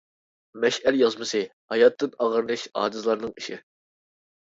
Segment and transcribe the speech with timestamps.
[0.61, 1.41] مەشئەل يازمىسى
[1.73, 3.59] ھاياتتىن ئاغرىنىش ئاجىزلارنىڭ ئىشى.